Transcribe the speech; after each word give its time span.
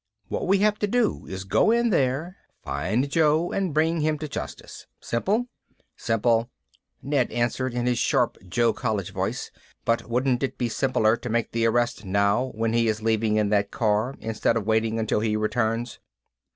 What 0.29 0.47
we 0.47 0.57
have 0.57 0.79
to 0.79 0.87
do 0.87 1.27
is 1.27 1.43
go 1.43 1.69
in 1.69 1.91
there, 1.91 2.35
find 2.63 3.07
Joe 3.07 3.51
and 3.51 3.71
bring 3.71 3.99
him 3.99 4.17
to 4.17 4.27
justice. 4.27 4.87
Simple?" 4.99 5.45
"Simple," 5.95 6.49
Ned 7.03 7.31
answered 7.31 7.75
in 7.75 7.85
his 7.85 7.99
sharp 7.99 8.39
Joe 8.49 8.73
college 8.73 9.11
voice. 9.13 9.51
"But 9.85 10.09
wouldn't 10.09 10.41
it 10.41 10.57
be 10.57 10.69
simpler 10.69 11.15
to 11.17 11.29
make 11.29 11.51
the 11.51 11.67
arrest 11.67 12.03
now, 12.03 12.49
when 12.55 12.73
he 12.73 12.87
is 12.87 13.03
leaving 13.03 13.35
in 13.35 13.49
that 13.49 13.69
car, 13.69 14.15
instead 14.19 14.57
of 14.57 14.65
waiting 14.65 14.97
until 14.97 15.19
he 15.19 15.35
returns?" 15.35 15.99